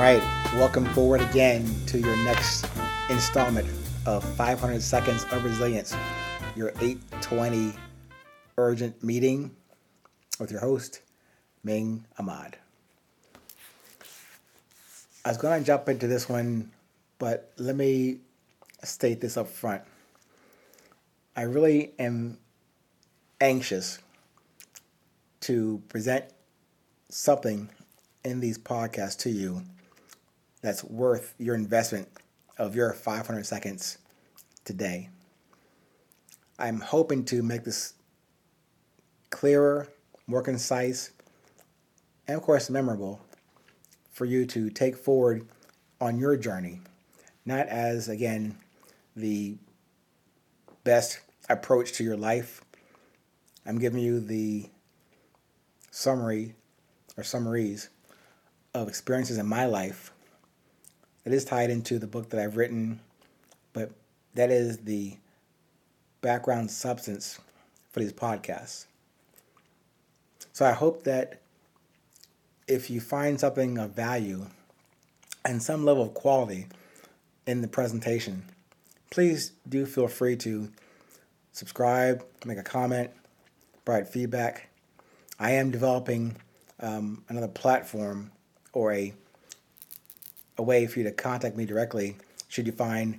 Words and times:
All 0.00 0.06
right, 0.06 0.54
welcome 0.54 0.86
forward 0.94 1.20
again 1.20 1.62
to 1.88 1.98
your 1.98 2.16
next 2.24 2.66
installment 3.10 3.68
of 4.06 4.24
500 4.34 4.80
Seconds 4.80 5.26
of 5.30 5.44
Resilience, 5.44 5.94
your 6.56 6.70
820 6.80 7.74
urgent 8.56 9.04
meeting 9.04 9.54
with 10.38 10.50
your 10.50 10.60
host, 10.60 11.02
Ming 11.62 12.06
Ahmad. 12.18 12.56
I 15.22 15.28
was 15.28 15.36
going 15.36 15.60
to 15.60 15.66
jump 15.66 15.86
into 15.90 16.06
this 16.06 16.30
one, 16.30 16.70
but 17.18 17.52
let 17.58 17.76
me 17.76 18.20
state 18.82 19.20
this 19.20 19.36
up 19.36 19.48
front. 19.48 19.82
I 21.36 21.42
really 21.42 21.92
am 21.98 22.38
anxious 23.38 23.98
to 25.40 25.82
present 25.90 26.24
something 27.10 27.68
in 28.24 28.40
these 28.40 28.56
podcasts 28.56 29.18
to 29.18 29.28
you 29.28 29.62
that's 30.62 30.84
worth 30.84 31.34
your 31.38 31.54
investment 31.54 32.08
of 32.58 32.74
your 32.74 32.92
500 32.92 33.46
seconds 33.46 33.98
today. 34.64 35.08
I'm 36.58 36.80
hoping 36.80 37.24
to 37.26 37.42
make 37.42 37.64
this 37.64 37.94
clearer, 39.30 39.88
more 40.26 40.42
concise, 40.42 41.10
and 42.28 42.36
of 42.36 42.42
course, 42.42 42.68
memorable 42.68 43.20
for 44.12 44.26
you 44.26 44.44
to 44.46 44.68
take 44.68 44.96
forward 44.96 45.48
on 46.00 46.18
your 46.18 46.36
journey, 46.36 46.80
not 47.46 47.66
as, 47.68 48.08
again, 48.08 48.58
the 49.16 49.56
best 50.84 51.20
approach 51.48 51.92
to 51.92 52.04
your 52.04 52.16
life. 52.16 52.62
I'm 53.64 53.78
giving 53.78 54.00
you 54.00 54.20
the 54.20 54.68
summary 55.90 56.54
or 57.16 57.24
summaries 57.24 57.88
of 58.74 58.88
experiences 58.88 59.38
in 59.38 59.46
my 59.46 59.64
life 59.64 60.12
it 61.24 61.32
is 61.32 61.44
tied 61.44 61.70
into 61.70 61.98
the 61.98 62.06
book 62.06 62.30
that 62.30 62.40
I've 62.40 62.56
written, 62.56 63.00
but 63.72 63.90
that 64.34 64.50
is 64.50 64.78
the 64.78 65.16
background 66.20 66.70
substance 66.70 67.38
for 67.92 68.00
these 68.00 68.12
podcasts. 68.12 68.86
So 70.52 70.64
I 70.64 70.72
hope 70.72 71.04
that 71.04 71.40
if 72.66 72.90
you 72.90 73.00
find 73.00 73.40
something 73.40 73.78
of 73.78 73.90
value 73.90 74.46
and 75.44 75.62
some 75.62 75.84
level 75.84 76.04
of 76.04 76.14
quality 76.14 76.66
in 77.46 77.62
the 77.62 77.68
presentation, 77.68 78.44
please 79.10 79.52
do 79.68 79.86
feel 79.86 80.08
free 80.08 80.36
to 80.36 80.70
subscribe, 81.52 82.24
make 82.44 82.58
a 82.58 82.62
comment, 82.62 83.10
provide 83.84 84.08
feedback. 84.08 84.68
I 85.38 85.52
am 85.52 85.70
developing 85.70 86.36
um, 86.78 87.24
another 87.28 87.48
platform 87.48 88.30
or 88.72 88.92
a 88.92 89.12
a 90.60 90.62
way 90.62 90.86
for 90.86 90.98
you 90.98 91.04
to 91.06 91.10
contact 91.10 91.56
me 91.56 91.64
directly 91.64 92.16
should 92.48 92.66
you 92.66 92.72
find 92.72 93.18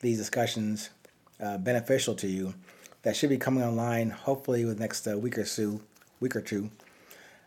these 0.00 0.18
discussions 0.18 0.90
uh, 1.42 1.56
beneficial 1.56 2.14
to 2.14 2.28
you. 2.28 2.54
That 3.00 3.16
should 3.16 3.30
be 3.30 3.38
coming 3.38 3.64
online 3.64 4.10
hopefully 4.10 4.66
with 4.66 4.78
next 4.78 5.08
uh, 5.08 5.18
week 5.18 5.38
or 5.38 5.46
so, 5.46 5.80
week 6.20 6.36
or 6.36 6.42
two, 6.42 6.70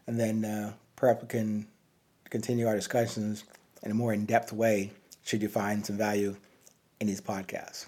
and 0.07 0.19
then 0.19 0.43
uh, 0.43 0.73
perhaps 0.95 1.21
we 1.21 1.27
can 1.27 1.67
continue 2.31 2.67
our 2.67 2.75
discussions 2.75 3.43
in 3.83 3.91
a 3.91 3.93
more 3.93 4.13
in-depth 4.13 4.51
way 4.51 4.91
should 5.23 5.43
you 5.43 5.47
find 5.47 5.85
some 5.85 5.95
value 5.95 6.35
in 6.99 7.05
these 7.05 7.21
podcasts. 7.21 7.85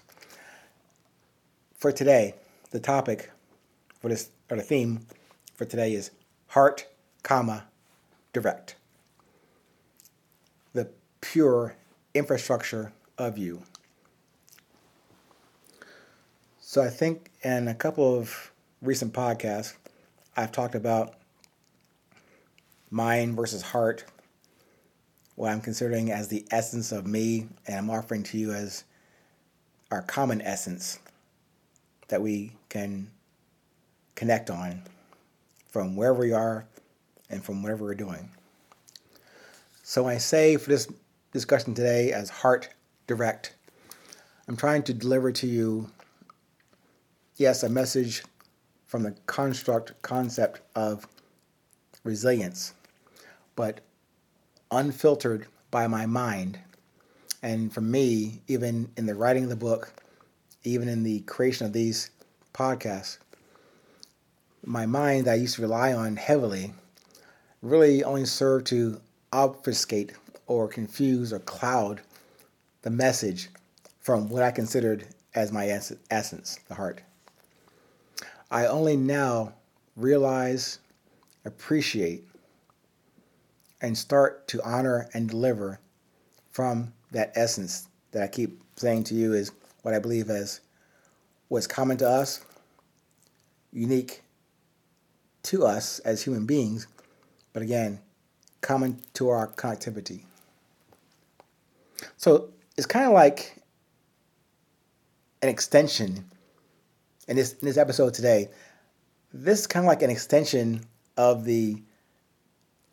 For 1.76 1.90
today, 1.90 2.34
the 2.70 2.80
topic 2.80 3.30
for 4.00 4.08
this 4.08 4.30
or 4.48 4.56
the 4.56 4.62
theme 4.62 5.06
for 5.56 5.64
today 5.64 5.92
is 5.92 6.12
heart, 6.48 6.86
comma, 7.24 7.64
direct 8.32 8.76
pure 11.20 11.74
infrastructure 12.14 12.92
of 13.16 13.38
you. 13.38 13.62
So 16.60 16.82
I 16.82 16.88
think 16.88 17.30
in 17.42 17.68
a 17.68 17.74
couple 17.74 18.18
of 18.18 18.52
recent 18.82 19.12
podcasts, 19.12 19.74
I've 20.36 20.52
talked 20.52 20.74
about 20.74 21.14
mind 22.90 23.36
versus 23.36 23.62
heart, 23.62 24.04
what 25.34 25.50
I'm 25.50 25.60
considering 25.60 26.12
as 26.12 26.28
the 26.28 26.46
essence 26.50 26.92
of 26.92 27.06
me, 27.06 27.48
and 27.66 27.76
I'm 27.76 27.90
offering 27.90 28.22
to 28.24 28.38
you 28.38 28.52
as 28.52 28.84
our 29.90 30.02
common 30.02 30.42
essence 30.42 30.98
that 32.08 32.20
we 32.20 32.52
can 32.68 33.10
connect 34.14 34.50
on 34.50 34.82
from 35.68 35.96
wherever 35.96 36.20
we 36.20 36.32
are 36.32 36.66
and 37.30 37.44
from 37.44 37.62
whatever 37.62 37.84
we're 37.84 37.94
doing. 37.94 38.30
So 39.82 40.06
I 40.06 40.18
say 40.18 40.56
for 40.56 40.70
this 40.70 40.88
discussion 41.38 41.72
today 41.72 42.10
as 42.10 42.30
Heart 42.30 42.68
Direct. 43.06 43.54
I'm 44.48 44.56
trying 44.56 44.82
to 44.82 44.92
deliver 44.92 45.30
to 45.30 45.46
you, 45.46 45.88
yes, 47.36 47.62
a 47.62 47.68
message 47.68 48.24
from 48.86 49.04
the 49.04 49.12
construct 49.26 50.02
concept 50.02 50.62
of 50.74 51.06
resilience, 52.02 52.74
but 53.54 53.82
unfiltered 54.72 55.46
by 55.70 55.86
my 55.86 56.06
mind. 56.06 56.58
And 57.40 57.72
for 57.72 57.82
me, 57.82 58.42
even 58.48 58.90
in 58.96 59.06
the 59.06 59.14
writing 59.14 59.44
of 59.44 59.50
the 59.50 59.54
book, 59.54 59.92
even 60.64 60.88
in 60.88 61.04
the 61.04 61.20
creation 61.20 61.66
of 61.66 61.72
these 61.72 62.10
podcasts, 62.52 63.18
my 64.64 64.86
mind 64.86 65.26
that 65.26 65.34
I 65.34 65.36
used 65.36 65.54
to 65.54 65.62
rely 65.62 65.92
on 65.92 66.16
heavily 66.16 66.72
really 67.62 68.02
only 68.02 68.24
served 68.24 68.66
to 68.66 69.00
obfuscate 69.32 70.14
or 70.48 70.66
confuse 70.66 71.32
or 71.32 71.38
cloud 71.38 72.00
the 72.82 72.90
message 72.90 73.50
from 74.00 74.28
what 74.28 74.42
I 74.42 74.50
considered 74.50 75.06
as 75.34 75.52
my 75.52 75.68
essence, 75.68 76.58
the 76.68 76.74
heart. 76.74 77.02
I 78.50 78.66
only 78.66 78.96
now 78.96 79.52
realize, 79.94 80.78
appreciate, 81.44 82.24
and 83.80 83.96
start 83.96 84.48
to 84.48 84.62
honor 84.62 85.08
and 85.12 85.28
deliver 85.28 85.80
from 86.50 86.92
that 87.12 87.32
essence 87.36 87.88
that 88.12 88.22
I 88.22 88.26
keep 88.26 88.60
saying 88.76 89.04
to 89.04 89.14
you 89.14 89.34
is 89.34 89.52
what 89.82 89.94
I 89.94 89.98
believe 89.98 90.30
as 90.30 90.60
what's 91.48 91.66
common 91.66 91.98
to 91.98 92.08
us, 92.08 92.44
unique 93.72 94.22
to 95.44 95.64
us 95.64 95.98
as 96.00 96.22
human 96.22 96.46
beings, 96.46 96.86
but 97.52 97.62
again, 97.62 98.00
common 98.60 99.00
to 99.14 99.28
our 99.28 99.46
connectivity. 99.46 100.22
So 102.16 102.50
it's 102.76 102.86
kind 102.86 103.06
of 103.06 103.12
like 103.12 103.56
an 105.42 105.48
extension 105.48 106.24
in 107.26 107.36
this, 107.36 107.52
in 107.54 107.66
this 107.66 107.76
episode 107.76 108.14
today. 108.14 108.48
This 109.32 109.60
is 109.60 109.66
kind 109.66 109.84
of 109.84 109.88
like 109.88 110.02
an 110.02 110.10
extension 110.10 110.84
of 111.16 111.44
the 111.44 111.82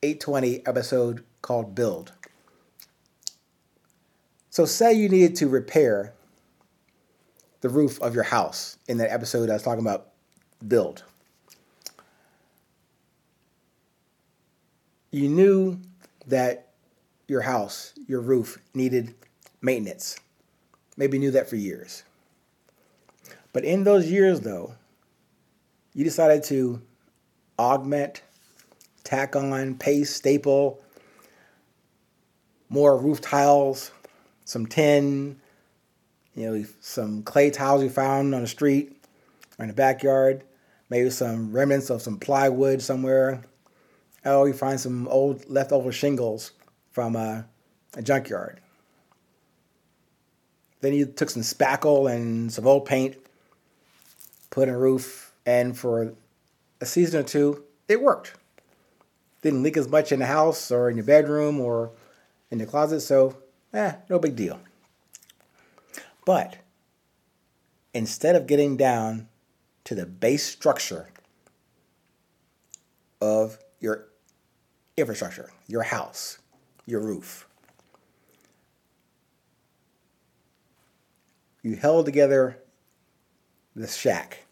820 0.03 0.65
episode 0.67 1.23
called 1.41 1.73
Build. 1.73 2.11
So, 4.49 4.65
say 4.65 4.93
you 4.93 5.09
needed 5.09 5.35
to 5.37 5.47
repair 5.47 6.13
the 7.61 7.69
roof 7.69 8.01
of 8.01 8.13
your 8.13 8.23
house 8.23 8.77
in 8.87 8.97
that 8.97 9.11
episode 9.11 9.49
I 9.49 9.53
was 9.53 9.63
talking 9.63 9.83
about 9.83 10.09
Build. 10.67 11.03
You 15.11 15.29
knew 15.29 15.79
that 16.27 16.64
your 17.27 17.41
house, 17.41 17.93
your 18.07 18.21
roof 18.21 18.59
needed 18.73 19.15
maintenance. 19.61 20.19
Maybe 20.97 21.17
knew 21.17 21.31
that 21.31 21.49
for 21.49 21.55
years. 21.55 22.03
But 23.51 23.63
in 23.63 23.83
those 23.83 24.09
years, 24.09 24.41
though, 24.41 24.75
you 25.93 26.03
decided 26.03 26.43
to 26.45 26.81
augment, 27.57 28.21
tack 29.03 29.35
on, 29.35 29.75
paste, 29.75 30.15
staple, 30.15 30.81
more 32.69 32.97
roof 32.97 33.21
tiles, 33.21 33.91
some 34.43 34.65
tin, 34.65 35.39
you 36.35 36.45
know, 36.51 36.65
some 36.81 37.23
clay 37.23 37.49
tiles 37.49 37.81
you 37.81 37.89
found 37.89 38.35
on 38.35 38.41
the 38.41 38.47
street 38.47 39.01
or 39.57 39.63
in 39.63 39.69
the 39.69 39.73
backyard, 39.73 40.43
maybe 40.89 41.09
some 41.09 41.51
remnants 41.51 41.89
of 41.89 42.01
some 42.01 42.19
plywood 42.19 42.81
somewhere. 42.81 43.41
Oh, 44.25 44.45
you 44.45 44.53
find 44.53 44.79
some 44.79 45.07
old 45.07 45.49
leftover 45.49 45.91
shingles 45.91 46.51
from 46.95 47.17
a, 47.17 47.45
a 47.97 48.01
junkyard. 48.01 48.61
Then 50.79 50.93
he 50.93 51.03
took 51.03 51.29
some 51.29 51.41
spackle 51.41 52.09
and 52.09 52.49
some 52.49 52.65
old 52.65 52.85
paint, 52.85 53.17
put 54.49 54.69
in 54.69 54.73
a 54.73 54.77
roof, 54.77 55.33
and 55.45 55.77
for 55.77 56.13
a 56.79 56.85
season 56.85 57.19
or 57.19 57.23
two, 57.23 57.65
it 57.89 58.01
worked. 58.01 58.35
Didn't 59.41 59.61
leak 59.61 59.75
as 59.75 59.89
much 59.89 60.13
in 60.13 60.19
the 60.19 60.25
house 60.25 60.71
or 60.71 60.89
in 60.89 60.95
your 60.95 61.05
bedroom 61.05 61.59
or 61.59 61.91
in 62.49 62.59
the 62.59 62.65
closet, 62.65 63.01
so 63.01 63.35
eh, 63.73 63.95
no 64.09 64.17
big 64.17 64.37
deal. 64.37 64.61
But 66.25 66.59
instead 67.93 68.37
of 68.37 68.47
getting 68.47 68.77
down 68.77 69.27
to 69.83 69.95
the 69.95 70.05
base 70.05 70.45
structure 70.45 71.09
of 73.19 73.59
your 73.81 74.05
infrastructure, 74.95 75.51
your 75.67 75.83
house, 75.83 76.39
your 76.85 77.01
roof. 77.01 77.47
You 81.61 81.75
held 81.75 82.05
together 82.05 82.59
this 83.75 83.95
shack 83.95 84.45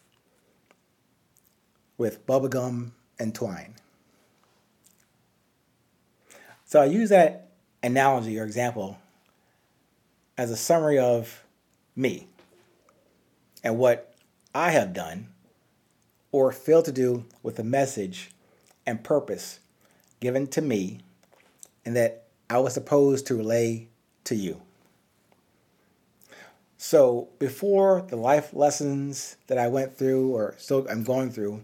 with 1.98 2.26
bubblegum 2.26 2.92
and 3.20 3.36
twine. 3.36 3.76
So 6.66 6.82
I 6.82 6.86
use 6.86 7.10
that 7.10 7.52
analogy 7.84 8.40
or 8.40 8.44
example 8.44 8.98
as 10.38 10.50
a 10.50 10.58
summary 10.58 10.98
of 10.98 11.44
me 11.96 12.28
and 13.64 13.78
what 13.78 14.16
I 14.56 14.72
have 14.72 14.94
done 14.94 15.28
or 16.32 16.52
failed 16.52 16.86
to 16.86 16.92
do 16.92 17.26
with 17.44 17.58
the 17.58 17.64
message 17.64 18.32
and 18.86 19.04
purpose 19.04 19.60
given 20.20 20.48
to 20.48 20.62
me, 20.62 21.00
and 21.86 21.96
that 21.96 22.23
I 22.50 22.60
was 22.60 22.74
supposed 22.74 23.28
to 23.28 23.36
relay 23.36 23.88
to 24.26 24.36
you. 24.36 24.62
So, 26.78 27.30
before 27.40 28.02
the 28.02 28.18
life 28.18 28.54
lessons 28.54 29.38
that 29.48 29.58
I 29.58 29.70
went 29.70 29.98
through 29.98 30.36
or 30.36 30.56
still 30.58 30.86
I'm 30.90 31.04
going 31.04 31.32
through, 31.32 31.64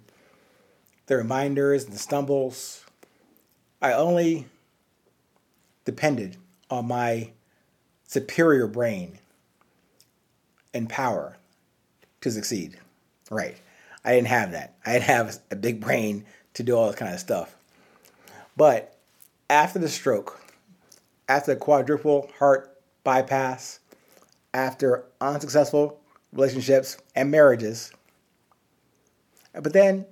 the 1.08 1.18
reminders 1.18 1.84
and 1.84 1.94
the 1.94 2.00
stumbles, 2.00 2.86
I 3.82 3.94
only 3.94 4.46
depended 5.84 6.38
on 6.70 6.88
my 6.88 7.32
superior 8.08 8.68
brain 8.68 9.20
and 10.74 10.88
power 10.90 11.38
to 12.22 12.32
succeed. 12.32 12.78
Right. 13.30 13.58
I 14.06 14.14
didn't 14.14 14.28
have 14.28 14.52
that. 14.52 14.76
I 14.86 14.94
didn't 14.94 15.06
have 15.06 15.40
a 15.52 15.56
big 15.56 15.82
brain 15.82 16.26
to 16.54 16.64
do 16.64 16.76
all 16.76 16.88
this 16.88 16.96
kind 16.96 17.14
of 17.14 17.20
stuff. 17.20 17.56
But 18.56 18.98
after 19.50 19.80
the 19.80 19.90
stroke, 19.90 20.39
after 21.30 21.56
quadruple 21.56 22.30
heart 22.40 22.82
bypass, 23.04 23.80
after 24.54 25.06
unsuccessful 25.22 26.02
relationships 26.34 26.98
and 27.16 27.32
marriages, 27.32 27.92
but 29.54 29.72
then 29.72 30.06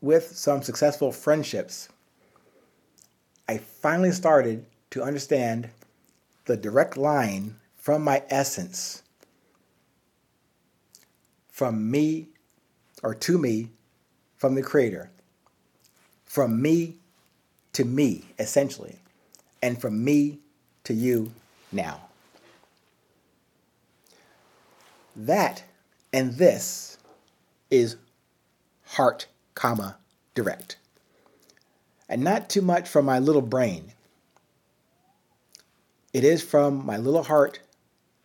with 0.00 0.36
some 0.36 0.60
successful 0.62 1.12
friendships, 1.12 1.88
I 3.48 3.58
finally 3.58 4.10
started 4.10 4.66
to 4.90 5.02
understand 5.02 5.70
the 6.46 6.56
direct 6.56 6.96
line 6.96 7.56
from 7.76 8.02
my 8.02 8.22
essence, 8.28 9.02
from 11.48 11.90
me 11.90 12.28
or 13.02 13.14
to 13.14 13.38
me, 13.38 13.70
from 14.36 14.56
the 14.56 14.62
Creator, 14.62 15.10
from 16.24 16.60
me 16.60 16.96
to 17.72 17.84
me, 17.84 18.24
essentially, 18.38 18.98
and 19.62 19.80
from 19.80 20.04
me 20.04 20.40
to 20.84 20.92
you 20.92 21.32
now. 21.70 22.00
That 25.14 25.62
and 26.12 26.34
this 26.34 26.98
is 27.70 27.96
heart, 28.84 29.26
comma, 29.54 29.96
direct. 30.34 30.76
And 32.08 32.22
not 32.22 32.50
too 32.50 32.60
much 32.60 32.88
from 32.88 33.06
my 33.06 33.18
little 33.18 33.42
brain. 33.42 33.92
It 36.12 36.24
is 36.24 36.42
from 36.42 36.84
my 36.84 36.98
little 36.98 37.22
heart 37.22 37.60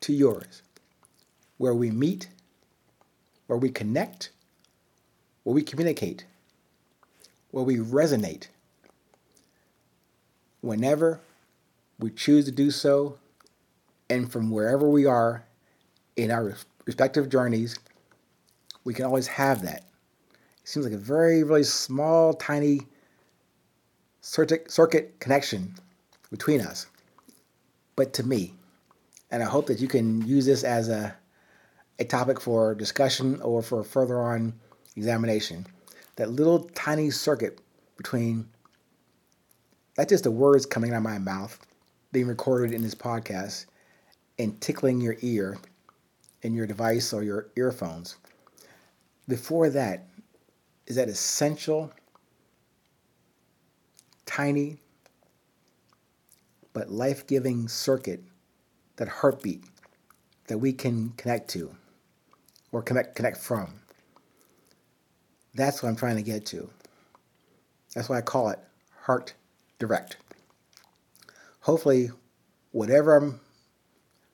to 0.02 0.14
yours, 0.14 0.62
where 1.58 1.74
we 1.74 1.90
meet, 1.90 2.28
where 3.48 3.58
we 3.58 3.70
connect, 3.70 4.32
where 5.44 5.54
we 5.54 5.62
communicate, 5.62 6.26
where 7.52 7.64
we 7.64 7.78
resonate. 7.78 8.48
Whenever 10.60 11.22
we 12.00 12.12
choose 12.12 12.46
to 12.46 12.52
do 12.52 12.72
so, 12.72 13.18
and 14.10 14.32
from 14.32 14.50
wherever 14.50 14.90
we 14.90 15.06
are 15.06 15.46
in 16.16 16.32
our 16.32 16.56
respective 16.86 17.30
journeys, 17.30 17.78
we 18.84 18.94
can 18.94 19.06
always 19.06 19.28
have 19.28 19.62
that. 19.64 19.84
It 20.62 20.70
seems 20.70 20.86
like 20.86 20.94
a 20.94 20.98
very, 20.98 21.44
very 21.44 21.64
small, 21.64 22.34
tiny 22.34 22.82
circuit, 24.22 24.72
circuit 24.72 25.20
connection 25.20 25.74
between 26.32 26.62
us. 26.62 26.88
But 27.96 28.14
to 28.14 28.24
me, 28.24 28.54
and 29.32 29.44
I 29.44 29.46
hope 29.46 29.68
that 29.68 29.80
you 29.80 29.88
can 29.88 30.26
use 30.26 30.46
this 30.46 30.64
as 30.64 30.90
a, 30.90 31.16
a 32.00 32.06
topic 32.06 32.40
for 32.40 32.76
discussion 32.76 33.42
or 33.42 33.62
for 33.62 33.84
further 33.84 34.22
on 34.22 34.54
examination. 34.96 35.66
That 36.16 36.32
little 36.32 36.60
tiny 36.76 37.12
circuit 37.12 37.60
between 37.98 38.48
that's 39.96 40.12
just 40.12 40.24
the 40.24 40.32
words 40.32 40.66
coming 40.66 40.94
out 40.94 40.98
of 40.98 41.04
my 41.04 41.18
mouth, 41.18 41.60
being 42.12 42.28
recorded 42.28 42.74
in 42.74 42.82
this 42.82 42.96
podcast, 42.96 43.66
and 44.40 44.60
tickling 44.62 45.02
your 45.02 45.18
ear 45.22 45.58
in 46.44 46.54
your 46.54 46.68
device 46.68 47.14
or 47.14 47.24
your 47.24 47.50
earphones. 47.56 48.18
Before 49.28 49.70
that 49.70 50.08
is 50.86 50.96
that 50.96 51.10
essential, 51.10 51.92
tiny, 54.26 54.78
but 56.74 56.90
life 56.90 57.28
giving 57.28 57.68
circuit, 57.68 58.24
that 58.98 59.08
heartbeat 59.08 59.64
that 60.48 60.58
we 60.58 60.72
can 60.72 61.10
connect 61.18 61.50
to 61.50 61.76
or 62.72 62.82
connect, 62.82 63.16
connect 63.16 63.38
from. 63.38 63.74
That's 65.54 65.82
what 65.82 65.90
I'm 65.90 65.96
trying 65.96 66.18
to 66.18 66.22
get 66.22 66.46
to. 66.48 66.70
That's 67.94 68.10
why 68.10 68.20
I 68.20 68.22
call 68.22 68.50
it 68.50 68.60
Heart 69.02 69.34
Direct. 69.80 70.18
Hopefully, 71.68 72.10
whatever 72.72 73.18
I'm 73.18 73.42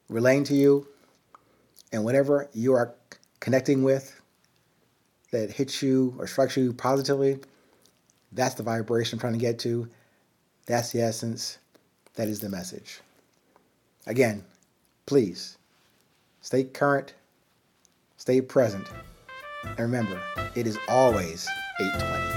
relaying 0.07 0.43
to 0.43 0.53
you 0.53 0.87
and 1.91 2.03
whatever 2.03 2.47
you 2.53 2.73
are 2.73 2.93
connecting 3.39 3.81
with 3.81 4.21
that 5.31 5.49
hits 5.49 5.81
you 5.81 6.13
or 6.19 6.27
strikes 6.27 6.55
you 6.55 6.73
positively, 6.73 7.39
that's 8.33 8.53
the 8.53 8.61
vibration 8.61 9.15
I'm 9.15 9.19
trying 9.19 9.33
to 9.33 9.39
get 9.39 9.57
to. 9.61 9.89
That's 10.67 10.91
the 10.91 11.01
essence. 11.01 11.57
That 12.13 12.27
is 12.27 12.39
the 12.39 12.49
message. 12.49 13.01
Again, 14.05 14.43
please 15.07 15.57
stay 16.41 16.65
current, 16.65 17.15
stay 18.17 18.41
present, 18.41 18.85
and 19.63 19.79
remember, 19.79 20.21
it 20.55 20.67
is 20.67 20.77
always 20.87 21.47
820. 21.81 22.32